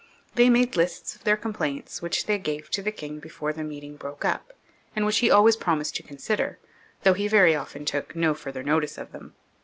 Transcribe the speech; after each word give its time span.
They 0.33 0.47
made^ 0.47 0.75
lists 0.75 1.15
of 1.15 1.25
their 1.25 1.37
complaints, 1.37 2.01
which 2.01 2.25
they 2.25 2.39
gave 2.39 2.71
to 2.71 2.81
the 2.81 2.91
king 2.91 3.19
before 3.19 3.53
the 3.53 3.63
meeting 3.63 3.97
broke 3.97 4.25
up, 4.25 4.51
and 4.95 5.05
which 5.05 5.19
he 5.19 5.29
always 5.29 5.55
pro 5.55 5.75
mised 5.75 5.93
to 5.93 6.01
consider, 6.01 6.57
though 7.03 7.13
he 7.13 7.27
very 7.27 7.53
often 7.53 7.85
took 7.85 8.15
no 8.15 8.33
further 8.33 8.63
notice 8.63 8.97
of 8.97 9.11
them. 9.11 9.35